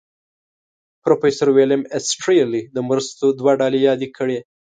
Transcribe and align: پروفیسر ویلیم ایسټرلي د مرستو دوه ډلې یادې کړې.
پروفیسر 1.03 1.47
ویلیم 1.55 1.81
ایسټرلي 1.95 2.61
د 2.75 2.77
مرستو 2.89 3.25
دوه 3.39 3.51
ډلې 3.61 3.79
یادې 3.87 4.07
کړې. 4.17 4.37